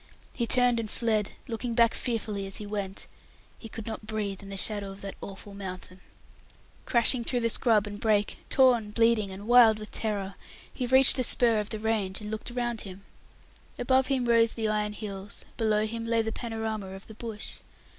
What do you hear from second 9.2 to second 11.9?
and wild with terror, he reached a spur on the